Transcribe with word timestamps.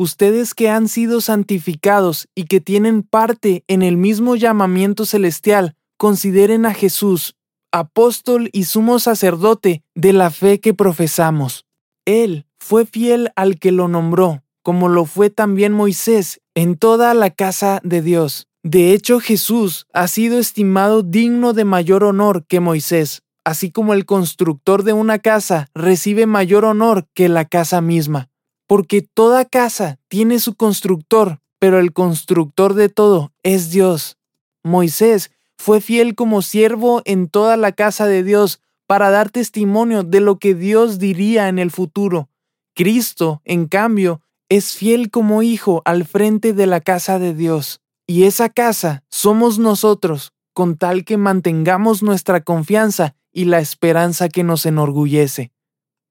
ustedes 0.00 0.54
que 0.54 0.70
han 0.70 0.88
sido 0.88 1.20
santificados 1.20 2.26
y 2.34 2.44
que 2.44 2.62
tienen 2.62 3.02
parte 3.02 3.64
en 3.68 3.82
el 3.82 3.98
mismo 3.98 4.34
llamamiento 4.34 5.04
celestial, 5.04 5.76
consideren 5.98 6.64
a 6.64 6.72
Jesús, 6.72 7.36
apóstol 7.70 8.48
y 8.54 8.64
sumo 8.64 8.98
sacerdote 8.98 9.82
de 9.94 10.14
la 10.14 10.30
fe 10.30 10.58
que 10.58 10.72
profesamos. 10.72 11.66
Él 12.06 12.46
fue 12.58 12.86
fiel 12.86 13.30
al 13.36 13.58
que 13.58 13.72
lo 13.72 13.88
nombró, 13.88 14.42
como 14.62 14.88
lo 14.88 15.04
fue 15.04 15.28
también 15.28 15.74
Moisés 15.74 16.40
en 16.54 16.78
toda 16.78 17.12
la 17.12 17.28
casa 17.28 17.80
de 17.84 18.00
Dios. 18.00 18.46
De 18.62 18.94
hecho, 18.94 19.20
Jesús 19.20 19.86
ha 19.92 20.08
sido 20.08 20.38
estimado 20.38 21.02
digno 21.02 21.52
de 21.52 21.66
mayor 21.66 22.04
honor 22.04 22.46
que 22.46 22.60
Moisés, 22.60 23.20
así 23.44 23.70
como 23.70 23.92
el 23.92 24.06
constructor 24.06 24.82
de 24.82 24.94
una 24.94 25.18
casa 25.18 25.68
recibe 25.74 26.24
mayor 26.24 26.64
honor 26.64 27.06
que 27.12 27.28
la 27.28 27.44
casa 27.44 27.82
misma. 27.82 28.29
Porque 28.70 29.02
toda 29.02 29.44
casa 29.46 29.98
tiene 30.06 30.38
su 30.38 30.54
constructor, 30.54 31.40
pero 31.58 31.80
el 31.80 31.92
constructor 31.92 32.74
de 32.74 32.88
todo 32.88 33.32
es 33.42 33.72
Dios. 33.72 34.16
Moisés 34.62 35.32
fue 35.58 35.80
fiel 35.80 36.14
como 36.14 36.40
siervo 36.40 37.02
en 37.04 37.28
toda 37.28 37.56
la 37.56 37.72
casa 37.72 38.06
de 38.06 38.22
Dios 38.22 38.60
para 38.86 39.10
dar 39.10 39.28
testimonio 39.28 40.04
de 40.04 40.20
lo 40.20 40.38
que 40.38 40.54
Dios 40.54 41.00
diría 41.00 41.48
en 41.48 41.58
el 41.58 41.72
futuro. 41.72 42.28
Cristo, 42.76 43.42
en 43.44 43.66
cambio, 43.66 44.20
es 44.48 44.76
fiel 44.76 45.10
como 45.10 45.42
hijo 45.42 45.82
al 45.84 46.04
frente 46.04 46.52
de 46.52 46.68
la 46.68 46.80
casa 46.80 47.18
de 47.18 47.34
Dios. 47.34 47.80
Y 48.06 48.22
esa 48.22 48.50
casa 48.50 49.02
somos 49.10 49.58
nosotros, 49.58 50.32
con 50.52 50.76
tal 50.76 51.04
que 51.04 51.16
mantengamos 51.16 52.04
nuestra 52.04 52.42
confianza 52.44 53.16
y 53.32 53.46
la 53.46 53.58
esperanza 53.58 54.28
que 54.28 54.44
nos 54.44 54.64
enorgullece. 54.64 55.50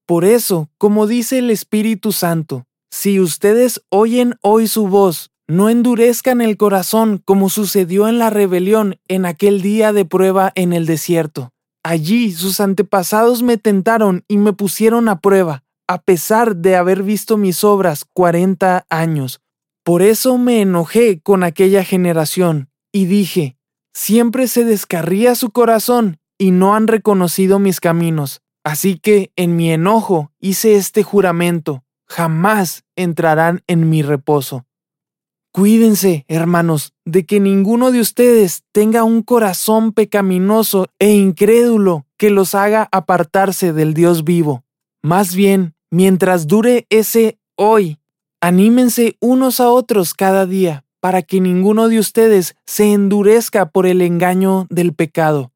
Por 0.09 0.25
eso, 0.25 0.71
como 0.79 1.05
dice 1.05 1.37
el 1.37 1.51
Espíritu 1.51 2.13
Santo, 2.13 2.65
si 2.89 3.19
ustedes 3.19 3.83
oyen 3.89 4.39
hoy 4.41 4.67
su 4.67 4.87
voz, 4.87 5.29
no 5.47 5.69
endurezcan 5.69 6.41
el 6.41 6.57
corazón 6.57 7.21
como 7.23 7.47
sucedió 7.47 8.07
en 8.07 8.17
la 8.17 8.31
rebelión 8.31 8.97
en 9.07 9.27
aquel 9.27 9.61
día 9.61 9.93
de 9.93 10.05
prueba 10.05 10.51
en 10.55 10.73
el 10.73 10.87
desierto. 10.87 11.51
Allí 11.83 12.31
sus 12.31 12.59
antepasados 12.59 13.43
me 13.43 13.59
tentaron 13.59 14.23
y 14.27 14.37
me 14.37 14.51
pusieron 14.51 15.09
a 15.09 15.19
prueba, 15.19 15.63
a 15.87 16.01
pesar 16.01 16.55
de 16.55 16.75
haber 16.75 17.03
visto 17.03 17.37
mis 17.37 17.63
obras 17.63 18.03
cuarenta 18.11 18.87
años. 18.89 19.41
Por 19.83 20.01
eso 20.01 20.39
me 20.39 20.61
enojé 20.61 21.19
con 21.21 21.43
aquella 21.43 21.83
generación 21.83 22.71
y 22.91 23.05
dije, 23.05 23.57
siempre 23.93 24.47
se 24.47 24.65
descarría 24.65 25.35
su 25.35 25.51
corazón 25.51 26.17
y 26.39 26.49
no 26.49 26.73
han 26.73 26.87
reconocido 26.87 27.59
mis 27.59 27.79
caminos. 27.79 28.41
Así 28.69 28.99
que 28.99 29.31
en 29.35 29.55
mi 29.55 29.71
enojo 29.71 30.31
hice 30.39 30.75
este 30.75 31.01
juramento, 31.01 31.83
jamás 32.05 32.83
entrarán 32.95 33.63
en 33.65 33.89
mi 33.89 34.03
reposo. 34.03 34.67
Cuídense, 35.51 36.23
hermanos, 36.27 36.93
de 37.03 37.25
que 37.25 37.39
ninguno 37.39 37.91
de 37.91 37.99
ustedes 37.99 38.61
tenga 38.71 39.03
un 39.03 39.23
corazón 39.23 39.91
pecaminoso 39.91 40.85
e 40.99 41.15
incrédulo 41.15 42.05
que 42.15 42.29
los 42.29 42.53
haga 42.53 42.87
apartarse 42.91 43.73
del 43.73 43.95
Dios 43.95 44.23
vivo. 44.23 44.63
Más 45.01 45.33
bien, 45.33 45.73
mientras 45.89 46.45
dure 46.45 46.85
ese 46.91 47.39
hoy, 47.55 47.97
anímense 48.39 49.17
unos 49.19 49.59
a 49.59 49.69
otros 49.69 50.13
cada 50.13 50.45
día 50.45 50.85
para 50.99 51.23
que 51.23 51.41
ninguno 51.41 51.87
de 51.87 51.97
ustedes 51.97 52.55
se 52.67 52.93
endurezca 52.93 53.71
por 53.71 53.87
el 53.87 54.03
engaño 54.03 54.67
del 54.69 54.93
pecado. 54.93 55.53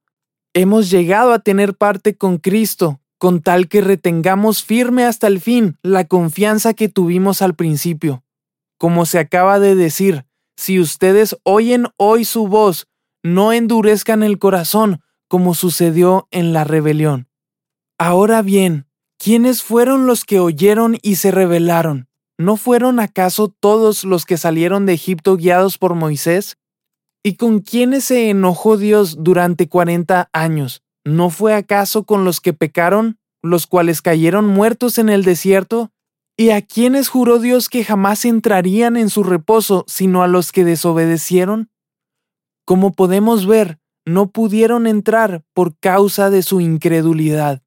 Hemos 0.55 0.89
llegado 0.89 1.31
a 1.31 1.39
tener 1.39 1.75
parte 1.75 2.15
con 2.15 2.39
Cristo, 2.39 3.01
con 3.23 3.41
tal 3.41 3.69
que 3.69 3.79
retengamos 3.79 4.63
firme 4.63 5.05
hasta 5.05 5.27
el 5.27 5.39
fin 5.39 5.77
la 5.81 6.03
confianza 6.03 6.73
que 6.73 6.89
tuvimos 6.89 7.41
al 7.41 7.55
principio. 7.55 8.21
Como 8.77 9.05
se 9.05 9.17
acaba 9.17 9.61
de 9.61 9.75
decir, 9.75 10.25
si 10.57 10.77
ustedes 10.77 11.37
oyen 11.43 11.87
hoy 11.95 12.25
su 12.25 12.49
voz, 12.49 12.89
no 13.23 13.53
endurezcan 13.53 14.23
el 14.23 14.39
corazón 14.39 14.99
como 15.29 15.53
sucedió 15.53 16.27
en 16.31 16.51
la 16.51 16.65
rebelión. 16.65 17.29
Ahora 17.97 18.41
bien, 18.41 18.87
¿quiénes 19.17 19.63
fueron 19.63 20.05
los 20.05 20.25
que 20.25 20.41
oyeron 20.41 20.97
y 21.01 21.15
se 21.15 21.31
rebelaron? 21.31 22.09
¿No 22.37 22.57
fueron 22.57 22.99
acaso 22.99 23.47
todos 23.47 24.03
los 24.03 24.25
que 24.25 24.35
salieron 24.35 24.85
de 24.85 24.95
Egipto 24.95 25.37
guiados 25.37 25.77
por 25.77 25.95
Moisés? 25.95 26.57
¿Y 27.23 27.37
con 27.37 27.61
quiénes 27.61 28.03
se 28.03 28.29
enojó 28.29 28.75
Dios 28.75 29.23
durante 29.23 29.69
cuarenta 29.69 30.29
años? 30.33 30.82
¿No 31.05 31.29
fue 31.29 31.53
acaso 31.53 32.03
con 32.03 32.23
los 32.25 32.39
que 32.39 32.53
pecaron, 32.53 33.17
los 33.41 33.67
cuales 33.67 34.01
cayeron 34.01 34.45
muertos 34.47 34.97
en 34.97 35.09
el 35.09 35.23
desierto? 35.23 35.91
¿Y 36.37 36.51
a 36.51 36.61
quiénes 36.61 37.09
juró 37.09 37.39
Dios 37.39 37.69
que 37.69 37.83
jamás 37.83 38.25
entrarían 38.25 38.97
en 38.97 39.09
su 39.09 39.23
reposo 39.23 39.83
sino 39.87 40.23
a 40.23 40.27
los 40.27 40.51
que 40.51 40.63
desobedecieron? 40.63 41.69
Como 42.65 42.93
podemos 42.93 43.45
ver, 43.45 43.79
no 44.05 44.31
pudieron 44.31 44.87
entrar 44.87 45.43
por 45.53 45.77
causa 45.77 46.29
de 46.29 46.41
su 46.43 46.61
incredulidad. 46.61 47.62